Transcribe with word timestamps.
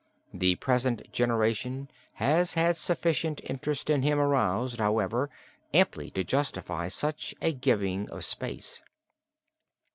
The 0.33 0.55
present 0.55 1.11
generation 1.11 1.87
has 2.13 2.55
had 2.55 2.75
sufficient 2.75 3.39
interest 3.43 3.87
in 3.87 4.01
him 4.01 4.17
aroused, 4.17 4.79
however, 4.79 5.29
amply 5.75 6.09
to 6.09 6.23
justify 6.23 6.87
such 6.87 7.35
a 7.39 7.53
giving 7.53 8.09
of 8.09 8.25
space. 8.25 8.81